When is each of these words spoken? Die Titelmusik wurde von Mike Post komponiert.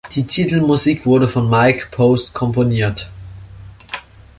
Die 0.15 0.25
Titelmusik 0.25 1.05
wurde 1.05 1.27
von 1.27 1.47
Mike 1.47 1.89
Post 1.91 2.33
komponiert. 2.33 3.07